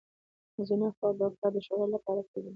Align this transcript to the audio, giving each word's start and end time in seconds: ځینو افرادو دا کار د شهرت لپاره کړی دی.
ځینو 0.67 0.85
افرادو 0.91 1.17
دا 1.21 1.27
کار 1.39 1.51
د 1.53 1.57
شهرت 1.65 1.89
لپاره 1.95 2.21
کړی 2.29 2.39
دی. 2.43 2.49